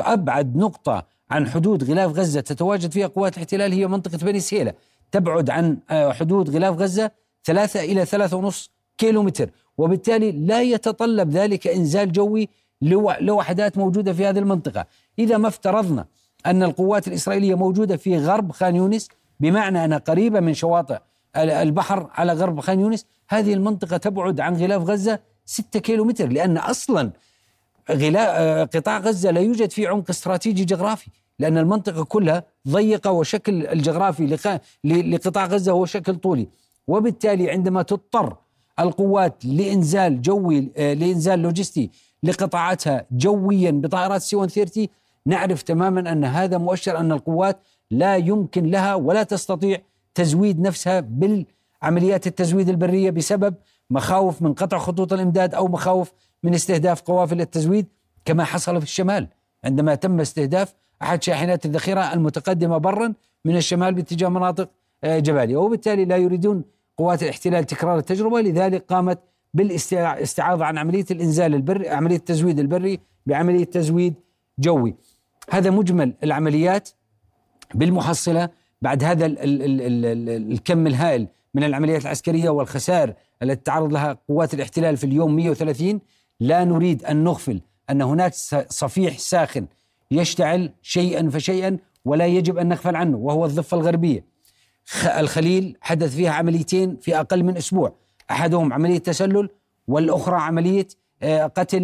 أبعد 0.00 0.56
نقطة 0.56 1.06
عن 1.30 1.48
حدود 1.48 1.90
غلاف 1.90 2.12
غزة 2.12 2.40
تتواجد 2.40 2.92
فيها 2.92 3.06
قوات 3.06 3.34
الاحتلال 3.34 3.72
هي 3.72 3.86
منطقة 3.86 4.18
بني 4.18 4.40
سهيلة. 4.40 4.72
تبعد 5.12 5.50
عن 5.50 5.78
حدود 5.90 6.50
غلاف 6.50 6.76
غزة 6.76 7.10
ثلاثة 7.44 7.80
إلى 7.80 8.04
ثلاثة 8.04 8.36
ونص 8.36 8.70
كيلو 8.98 9.22
متر 9.22 9.50
وبالتالي 9.78 10.32
لا 10.32 10.62
يتطلب 10.62 11.30
ذلك 11.30 11.66
إنزال 11.66 12.12
جوي 12.12 12.48
لوحدات 13.20 13.78
موجودة 13.78 14.12
في 14.12 14.26
هذه 14.26 14.38
المنطقة. 14.38 14.86
إذا 15.18 15.36
ما 15.36 15.48
افترضنا 15.48 16.06
أن 16.46 16.62
القوات 16.62 17.08
الإسرائيلية 17.08 17.54
موجودة 17.54 17.96
في 17.96 18.18
غرب 18.18 18.52
خان 18.52 18.76
يونس 18.76 19.08
بمعنى 19.40 19.84
أنها 19.84 19.98
قريبة 19.98 20.40
من 20.40 20.54
شواطئ 20.54 20.98
البحر 21.36 22.10
على 22.12 22.32
غرب 22.32 22.60
خان 22.60 22.80
يونس 22.80 23.06
هذه 23.28 23.54
المنطقة 23.54 23.96
تبعد 23.96 24.40
عن 24.40 24.56
غلاف 24.56 24.82
غزة 24.82 25.18
ستة 25.48 25.80
كيلو 25.80 26.04
متر 26.04 26.28
لأن 26.28 26.56
أصلا 26.58 27.10
غلاء 27.90 28.64
قطاع 28.64 28.98
غزة 28.98 29.30
لا 29.30 29.40
يوجد 29.40 29.70
فيه 29.70 29.88
عمق 29.88 30.10
استراتيجي 30.10 30.64
جغرافي 30.64 31.10
لأن 31.38 31.58
المنطقة 31.58 32.04
كلها 32.04 32.44
ضيقة 32.68 33.10
وشكل 33.10 33.66
الجغرافي 33.66 34.38
لقطاع 34.84 35.46
غزة 35.46 35.72
هو 35.72 35.86
شكل 35.86 36.14
طولي. 36.14 36.48
وبالتالي 36.88 37.50
عندما 37.50 37.82
تضطر 37.82 38.36
القوات 38.80 39.44
لإنزال 39.44 40.22
جوي 40.22 40.60
لإنزال 40.76 41.38
لوجستي 41.38 41.90
لقطاعاتها 42.22 43.06
جويا 43.10 43.70
بطائرات 43.70 44.22
سي 44.22 44.36
130 44.36 44.86
نعرف 45.26 45.62
تماما 45.62 46.12
أن 46.12 46.24
هذا 46.24 46.58
مؤشر 46.58 46.98
أن 46.98 47.12
القوات 47.12 47.58
لا 47.90 48.16
يمكن 48.16 48.66
لها 48.66 48.94
ولا 48.94 49.22
تستطيع 49.22 49.78
تزويد 50.14 50.60
نفسها 50.60 51.00
بالعمليات 51.00 52.26
التزويد 52.26 52.68
البرية 52.68 53.10
بسبب 53.10 53.54
مخاوف 53.90 54.42
من 54.42 54.54
قطع 54.54 54.78
خطوط 54.78 55.12
الإمداد 55.12 55.54
أو 55.54 55.68
مخاوف 55.68 56.12
من 56.42 56.54
استهداف 56.54 57.00
قوافل 57.00 57.40
التزويد 57.40 57.86
كما 58.24 58.44
حصل 58.44 58.78
في 58.78 58.86
الشمال. 58.86 59.28
عندما 59.64 59.94
تم 59.94 60.20
استهداف 60.20 60.74
أحد 61.02 61.22
شاحنات 61.22 61.66
الذخيرة 61.66 62.12
المتقدمة 62.12 62.78
برا 62.78 63.14
من 63.44 63.56
الشمال 63.56 63.94
باتجاه 63.94 64.28
مناطق 64.28 64.70
آه، 65.04 65.18
جبالية 65.18 65.56
وبالتالي 65.56 66.04
لا 66.04 66.16
يريدون 66.16 66.64
قوات 66.96 67.22
الاحتلال 67.22 67.64
تكرار 67.64 67.98
التجربة 67.98 68.40
لذلك 68.40 68.84
قامت 68.88 69.18
بالاستعاضة 69.54 70.64
عن 70.64 70.78
عملية 70.78 71.04
الإنزال 71.10 71.54
البري 71.54 71.88
عملية 71.88 72.16
التزويد 72.16 72.58
البري 72.58 73.00
بعملية 73.26 73.64
تزويد 73.64 74.14
جوي. 74.58 74.94
هذا 75.50 75.70
مجمل 75.70 76.14
العمليات 76.22 76.88
بالمحصلة 77.74 78.48
بعد 78.82 79.04
هذا 79.04 79.26
ال 79.26 79.38
ال 79.38 79.62
ال 79.62 80.04
ال 80.04 80.52
الكم 80.52 80.86
الهائل 80.86 81.28
من 81.54 81.64
العمليات 81.64 82.02
العسكرية 82.02 82.50
والخسائر 82.50 83.14
التي 83.42 83.62
تعرض 83.64 83.92
لها 83.92 84.18
قوات 84.28 84.54
الاحتلال 84.54 84.96
في 84.96 85.04
اليوم 85.04 85.36
130 85.36 86.00
لا 86.40 86.64
نريد 86.64 87.04
أن 87.04 87.24
نغفل 87.24 87.60
أن 87.90 88.02
هناك 88.02 88.34
صفيح 88.68 89.18
ساخن 89.18 89.66
يشتعل 90.10 90.70
شيئا 90.82 91.30
فشيئا 91.30 91.78
ولا 92.04 92.26
يجب 92.26 92.58
أن 92.58 92.68
نغفل 92.68 92.96
عنه 92.96 93.16
وهو 93.16 93.44
الضفة 93.46 93.76
الغربية. 93.76 94.24
الخليل 95.18 95.76
حدث 95.80 96.16
فيها 96.16 96.30
عمليتين 96.30 96.96
في 96.96 97.20
أقل 97.20 97.42
من 97.42 97.56
أسبوع، 97.56 97.94
أحدهم 98.30 98.72
عملية 98.72 98.98
تسلل 98.98 99.48
والأخرى 99.88 100.36
عملية 100.36 100.88
آه، 101.22 101.46
قتل 101.46 101.82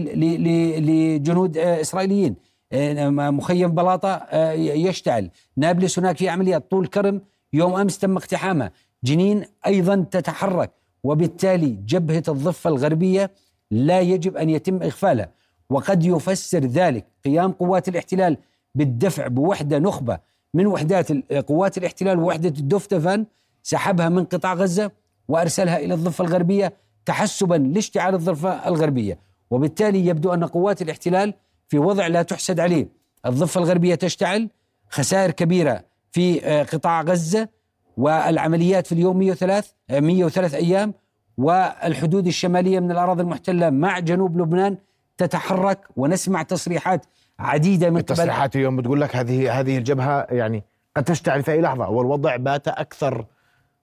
لجنود 0.78 1.58
آه، 1.58 1.80
إسرائيليين. 1.80 2.36
آه، 2.72 3.10
مخيم 3.10 3.74
بلاطة 3.74 4.34
يشتعل 4.54 5.30
نابلس 5.56 5.98
هناك 5.98 6.16
في 6.16 6.28
عمليات 6.28 6.70
طول 6.70 6.86
كرم 6.86 7.20
يوم 7.52 7.74
أمس 7.74 7.98
تم 7.98 8.16
اقتحامها 8.16 8.70
جنين 9.04 9.44
أيضا 9.66 10.06
تتحرك 10.10 10.70
وبالتالي 11.04 11.78
جبهة 11.86 12.22
الضفة 12.28 12.70
الغربية 12.70 13.30
لا 13.70 14.00
يجب 14.00 14.36
أن 14.36 14.50
يتم 14.50 14.82
إغفالها. 14.82 15.30
وقد 15.70 16.04
يفسر 16.04 16.58
ذلك 16.58 17.06
قيام 17.24 17.52
قوات 17.52 17.88
الاحتلال 17.88 18.36
بالدفع 18.74 19.26
بوحدة 19.26 19.78
نخبة 19.78 20.18
من 20.54 20.66
وحدات 20.66 21.12
قوات 21.48 21.78
الاحتلال 21.78 22.18
ووحدة 22.18 22.48
الدفتفان 22.48 23.26
سحبها 23.62 24.08
من 24.08 24.24
قطاع 24.24 24.54
غزة 24.54 24.90
وأرسلها 25.28 25.78
إلى 25.78 25.94
الضفة 25.94 26.24
الغربية 26.24 26.72
تحسبا 27.06 27.54
لاشتعال 27.54 28.14
الضفة 28.14 28.68
الغربية. 28.68 29.18
وبالتالي 29.50 30.06
يبدو 30.06 30.34
أن 30.34 30.44
قوات 30.44 30.82
الاحتلال 30.82 31.34
في 31.68 31.78
وضع 31.78 32.06
لا 32.06 32.22
تحسد 32.22 32.60
عليه. 32.60 32.88
الضفة 33.26 33.60
الغربية 33.60 33.94
تشتعل 33.94 34.50
خسائر 34.90 35.30
كبيرة 35.30 35.84
في 36.12 36.44
آه، 36.46 36.62
قطاع 36.62 37.02
غزة 37.02 37.48
والعمليات 37.96 38.86
في 38.86 38.92
اليوم 38.92 39.18
103 39.18 39.68
103 39.90 40.56
أيام 40.56 40.94
والحدود 41.38 42.26
الشمالية 42.26 42.80
من 42.80 42.90
الأراضي 42.90 43.22
المحتلة 43.22 43.70
مع 43.70 43.98
جنوب 43.98 44.40
لبنان 44.40 44.76
تتحرك 45.16 45.78
ونسمع 45.96 46.42
تصريحات 46.42 47.06
عديدة 47.38 47.90
من 47.90 47.96
التصريحات 47.96 48.56
اليوم 48.56 48.76
بتقول 48.76 49.00
لك 49.00 49.16
هذه 49.16 49.60
هذه 49.60 49.78
الجبهة 49.78 50.26
يعني 50.30 50.64
قد 50.96 51.04
تشتعل 51.04 51.42
في 51.42 51.52
أي 51.52 51.60
لحظة 51.60 51.90
والوضع 51.90 52.36
بات 52.36 52.68
أكثر 52.68 53.26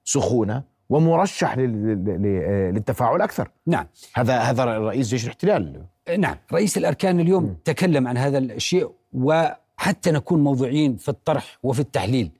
سخونة 0.03 0.63
ومرشح 0.89 1.57
للتفاعل 1.57 3.21
أكثر. 3.21 3.49
نعم. 3.67 3.87
هذا 4.13 4.39
هذا 4.39 4.65
رئيس 4.65 5.07
جيش 5.07 5.23
الاحتلال. 5.23 5.85
نعم. 6.17 6.35
رئيس 6.53 6.77
الأركان 6.77 7.19
اليوم 7.19 7.43
م. 7.43 7.55
تكلم 7.65 8.07
عن 8.07 8.17
هذا 8.17 8.37
الشيء 8.37 8.91
وحتى 9.13 10.11
نكون 10.11 10.43
موضوعيين 10.43 10.95
في 10.95 11.09
الطرح 11.09 11.57
وفي 11.63 11.79
التحليل. 11.79 12.31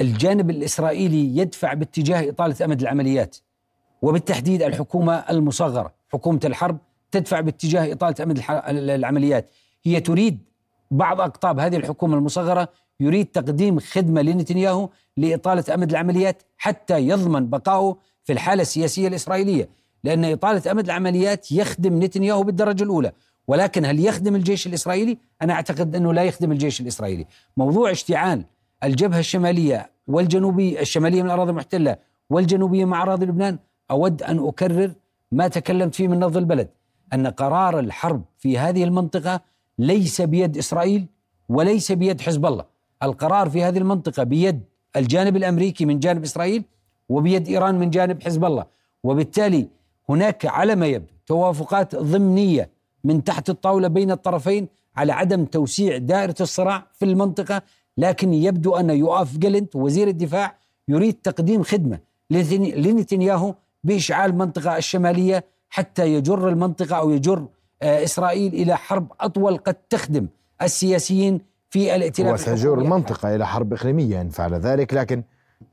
الجانب 0.00 0.50
الإسرائيلي 0.50 1.36
يدفع 1.36 1.74
باتجاه 1.74 2.30
إطالة 2.30 2.64
أمد 2.64 2.80
العمليات 2.80 3.36
وبالتحديد 4.02 4.62
الحكومة 4.62 5.14
المصغرة 5.14 5.94
حكومة 6.12 6.40
الحرب 6.44 6.78
تدفع 7.10 7.40
باتجاه 7.40 7.92
إطالة 7.92 8.14
أمد 8.22 8.42
العمليات. 8.68 9.50
هي 9.84 10.00
تريد 10.00 10.38
بعض 10.90 11.20
أقطاب 11.20 11.58
هذه 11.58 11.76
الحكومة 11.76 12.16
المصغرة 12.16 12.68
يريد 13.00 13.26
تقديم 13.26 13.78
خدمة 13.78 14.22
لنتنياهو 14.22 14.88
لإطالة 15.16 15.74
أمد 15.74 15.90
العمليات 15.90 16.42
حتى 16.56 16.98
يضمن 16.98 17.50
بقائه 17.50 17.96
في 18.24 18.32
الحالة 18.32 18.62
السياسية 18.62 19.08
الإسرائيلية 19.08 19.68
لأن 20.04 20.24
إطالة 20.24 20.70
أمد 20.70 20.84
العمليات 20.84 21.52
يخدم 21.52 22.02
نتنياهو 22.02 22.42
بالدرجة 22.42 22.82
الأولى. 22.82 23.12
ولكن 23.48 23.84
هل 23.84 24.00
يخدم 24.04 24.34
الجيش 24.34 24.66
الإسرائيلي؟ 24.66 25.18
أنا 25.42 25.52
أعتقد 25.52 25.96
أنه 25.96 26.12
لا 26.12 26.24
يخدم 26.24 26.52
الجيش 26.52 26.80
الإسرائيلي. 26.80 27.26
موضوع 27.56 27.90
اشتعال 27.90 28.44
الجبهة 28.84 29.18
الشمالية 29.18 29.90
والجنوبية 30.06 30.80
الشمالية 30.80 31.22
من 31.22 31.26
الأراضي 31.26 31.50
المحتلة 31.50 31.96
والجنوبية 32.30 32.84
مع 32.84 33.02
أراضي 33.02 33.26
لبنان 33.26 33.58
أود 33.90 34.22
أن 34.22 34.46
أكرر 34.46 34.92
ما 35.32 35.48
تكلمت 35.48 35.94
فيه 35.94 36.08
من 36.08 36.18
نبض 36.18 36.36
البلد 36.36 36.68
أن 37.12 37.26
قرار 37.26 37.78
الحرب 37.78 38.22
في 38.38 38.58
هذه 38.58 38.84
المنطقة 38.84 39.40
ليس 39.78 40.20
بيد 40.20 40.58
إسرائيل 40.58 41.06
وليس 41.48 41.92
بيد 41.92 42.20
حزب 42.20 42.46
الله. 42.46 42.64
القرار 43.02 43.50
في 43.50 43.62
هذه 43.62 43.78
المنطقة 43.78 44.22
بيد 44.22 44.60
الجانب 44.96 45.36
الأمريكي 45.36 45.84
من 45.84 45.98
جانب 45.98 46.22
إسرائيل 46.22 46.64
وبيد 47.08 47.48
إيران 47.48 47.78
من 47.78 47.90
جانب 47.90 48.22
حزب 48.22 48.44
الله. 48.44 48.64
وبالتالي 49.04 49.68
هناك 50.08 50.46
على 50.46 50.74
ما 50.74 50.86
يبدو 50.86 51.12
توافقات 51.26 51.96
ضمنية 51.96 52.70
من 53.04 53.24
تحت 53.24 53.50
الطاولة 53.50 53.88
بين 53.88 54.10
الطرفين 54.10 54.68
على 54.96 55.12
عدم 55.12 55.44
توسيع 55.44 55.96
دائرة 55.96 56.34
الصراع 56.40 56.86
في 56.92 57.04
المنطقة 57.04 57.62
لكن 57.98 58.34
يبدو 58.34 58.76
أن 58.76 58.90
يؤاف 58.90 59.36
جلنت 59.36 59.76
وزير 59.76 60.08
الدفاع 60.08 60.54
يريد 60.88 61.14
تقديم 61.14 61.62
خدمة 61.62 61.98
لنتنياهو 62.30 63.54
بإشعال 63.84 64.30
المنطقة 64.30 64.76
الشمالية 64.76 65.44
حتى 65.70 66.14
يجر 66.14 66.48
المنطقة 66.48 66.96
أو 66.96 67.10
يجر 67.10 67.46
آه، 67.82 68.04
إسرائيل 68.04 68.54
إلى 68.54 68.76
حرب 68.76 69.12
أطول 69.20 69.56
قد 69.56 69.74
تخدم 69.74 70.26
السياسيين 70.62 71.40
في 71.70 71.94
الائتلاف 71.94 72.34
وسيجر 72.34 72.78
المنطقة 72.78 73.34
إلى 73.34 73.46
حرب 73.46 73.72
إقليمية 73.72 74.20
إن 74.20 74.28
فعل 74.28 74.54
ذلك 74.54 74.94
لكن 74.94 75.22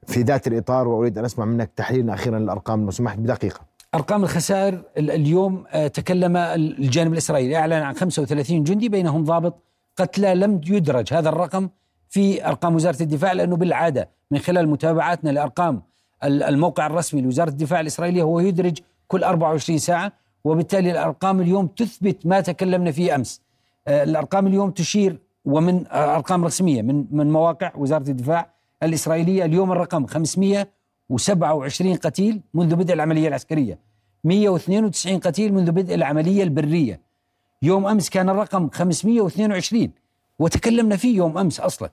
في 0.07 0.21
ذات 0.21 0.47
الإطار 0.47 0.87
وأريد 0.87 1.17
أن 1.17 1.25
أسمع 1.25 1.45
منك 1.45 1.71
تحليلا 1.75 2.13
أخيرا 2.13 2.39
للأرقام 2.39 2.85
لو 2.85 2.91
سمحت 2.91 3.17
بدقيقة. 3.17 3.59
أرقام 3.95 4.23
الخسائر 4.23 4.83
اليوم 4.97 5.63
آه، 5.69 5.87
تكلم 5.87 6.37
الجانب 6.37 7.13
الإسرائيلي. 7.13 7.55
أعلن 7.55 7.73
عن 7.73 7.93
35 7.93 8.63
جندي 8.63 8.89
بينهم 8.89 9.23
ضابط 9.23 9.63
قتلى 9.97 10.35
لم 10.35 10.61
يدرج. 10.67 11.13
هذا 11.13 11.29
الرقم 11.29 11.69
في 12.13 12.45
أرقام 12.47 12.75
وزارة 12.75 13.03
الدفاع 13.03 13.31
لأنه 13.33 13.55
بالعادة 13.55 14.09
من 14.31 14.39
خلال 14.39 14.69
متابعاتنا 14.69 15.29
لأرقام 15.29 15.81
الموقع 16.23 16.85
الرسمي 16.87 17.21
لوزارة 17.21 17.49
الدفاع 17.49 17.79
الإسرائيلية 17.79 18.23
هو 18.23 18.39
يدرج 18.39 18.79
كل 19.07 19.23
24 19.23 19.79
ساعة 19.79 20.11
وبالتالي 20.43 20.91
الأرقام 20.91 21.41
اليوم 21.41 21.67
تثبت 21.67 22.25
ما 22.25 22.41
تكلمنا 22.41 22.91
فيه 22.91 23.15
أمس. 23.15 23.41
آه، 23.87 24.03
الأرقام 24.03 24.47
اليوم 24.47 24.71
تشير 24.71 25.19
ومن 25.45 25.87
أرقام 25.87 26.45
رسمية 26.45 26.81
من 26.81 27.05
من 27.11 27.31
مواقع 27.31 27.71
وزارة 27.77 28.09
الدفاع 28.09 28.49
الإسرائيلية 28.83 29.45
اليوم 29.45 29.71
الرقم 29.71 30.05
527 30.05 31.95
قتيل 31.95 32.41
منذ 32.53 32.75
بدء 32.75 32.93
العملية 32.93 33.27
العسكرية. 33.27 33.79
192 34.23 35.19
قتيل 35.19 35.53
منذ 35.53 35.71
بدء 35.71 35.95
العملية 35.95 36.43
البرية. 36.43 37.01
يوم 37.61 37.87
أمس 37.87 38.09
كان 38.09 38.29
الرقم 38.29 38.69
522 38.69 39.91
وتكلمنا 40.39 40.97
فيه 40.97 41.17
يوم 41.17 41.37
أمس 41.37 41.59
أصلا. 41.59 41.89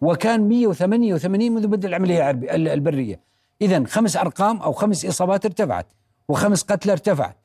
وكان 0.00 0.48
188 0.48 1.52
منذ 1.52 1.66
بدء 1.66 1.88
العملية 1.88 2.30
البرية. 2.74 3.20
إذا 3.62 3.84
خمس 3.84 4.16
أرقام 4.16 4.56
أو 4.56 4.72
خمس 4.72 5.06
إصابات 5.06 5.44
ارتفعت 5.44 5.86
وخمس 6.28 6.62
قتلى 6.62 6.92
ارتفعت. 6.92 7.36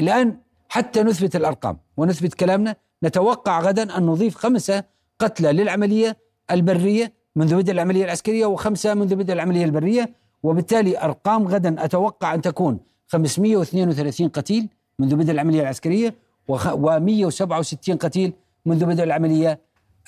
الآن 0.00 0.36
حتى 0.68 1.02
نثبت 1.02 1.36
الأرقام 1.36 1.78
ونثبت 1.96 2.34
كلامنا 2.34 2.76
نتوقع 3.04 3.60
غدا 3.60 3.98
أن 3.98 4.06
نضيف 4.06 4.36
خمسة 4.36 4.84
قتلى 5.18 5.52
للعملية 5.52 6.16
البرية 6.50 7.12
منذ 7.36 7.56
بدء 7.56 7.72
العملية 7.72 8.04
العسكرية 8.04 8.46
وخمسة 8.46 8.94
منذ 8.94 9.16
بدء 9.16 9.32
العملية 9.32 9.64
البرية. 9.64 10.10
وبالتالي 10.42 11.02
أرقام 11.02 11.48
غدا 11.48 11.84
أتوقع 11.84 12.34
أن 12.34 12.42
تكون 12.42 12.80
532 13.08 14.28
قتيل 14.28 14.68
منذ 14.98 15.16
بدء 15.16 15.32
العملية 15.32 15.60
العسكرية 15.60 16.14
و167 16.52 17.90
قتيل 17.90 18.32
منذ 18.66 18.86
بدء 18.86 19.04
العملية 19.04 19.60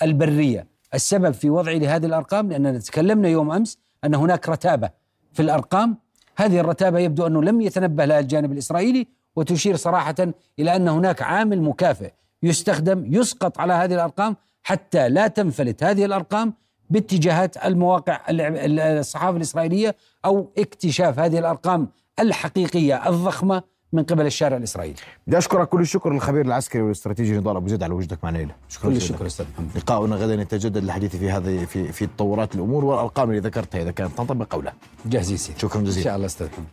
البرية. 0.03 0.67
السبب 0.95 1.31
في 1.31 1.51
وضعي 1.51 1.79
لهذه 1.79 2.07
الأرقام 2.07 2.49
لأننا 2.49 2.79
تكلمنا 2.79 3.29
يوم 3.29 3.53
أمس 3.53 3.79
أن 4.05 4.15
هناك 4.15 4.49
رتابة 4.49 4.91
في 5.33 5.43
الأرقام. 5.43 5.97
هذه 6.37 6.61
الرتابة 6.61 6.99
يبدو 6.99 7.27
أنه 7.27 7.43
لم 7.43 7.61
يتنبه 7.61 8.05
لها 8.05 8.19
الجانب 8.21 8.53
الإسرائيلي 8.53 9.07
وتشير 9.37 9.77
صراحة 9.77 10.15
إلى 10.59 10.77
أن 10.77 10.89
هناك 10.89 11.23
عامل 11.23 11.63
مكافئ 11.63 12.11
يستخدم 12.43 13.15
يسقط 13.15 13.61
على 13.61 13.73
هذه 13.73 13.95
الأرقام 13.95 14.37
حتى 14.63 15.09
لا 15.09 15.27
تنفلت 15.27 15.85
هذه 15.85 16.05
الأرقام 16.05 16.55
باتجاهات 16.91 17.57
المواقع 17.67 18.21
الصحافة 18.31 19.37
الإسرائيلية 19.37 19.97
أو 20.25 20.53
اكتشاف 20.59 21.19
هذه 21.19 21.39
الأرقام 21.39 21.89
الحقيقية 22.21 23.09
الضخمة 23.09 23.63
من 23.93 24.03
قبل 24.03 24.27
الشارع 24.27 24.57
الإسرائيلي. 24.57 24.97
بدي 25.27 25.39
أشكرك 25.39 25.69
كل 25.69 25.81
الشكر 25.81 26.13
للخبير 26.13 26.47
العسكري 26.47 26.83
والاستراتيجي 26.83 27.37
نضال 27.37 27.57
ابو 27.57 27.69
زيد 27.69 27.83
على 27.83 27.95
وجودك 27.95 28.25
معنا 28.25 28.39
ليله. 28.39 28.55
شكرا 28.69 28.91
كل 28.91 28.97
الشكر 28.97 29.27
أستاذ 29.27 29.47
محمد. 29.55 29.69
لقاؤنا 29.77 30.17
غدا 30.17 30.35
يتجدد 30.35 30.85
للحديث 30.85 31.17
في 31.17 31.31
هذه 31.31 31.65
في 31.65 31.93
في 31.93 32.07
تطورات 32.07 32.55
الأمور 32.55 32.85
والأرقام 32.85 33.31
اللي 33.31 33.41
ذكرتها 33.41 33.83
إذا 33.83 33.91
كانت 33.91 34.19
تنطبق 34.19 34.55
أو 34.55 34.63
لا. 34.63 34.73
جاهزين 35.07 35.37
سيدي. 35.37 35.59
شكرا 35.59 35.81
جزيلا. 35.81 35.99
إن 35.99 36.05
شاء 36.05 36.17
الله 36.17 36.27
أستاذ 36.27 36.47
محمد. 36.47 36.67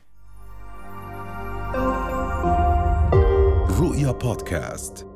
رؤيا 3.80 4.12
بودكاست 4.12 5.08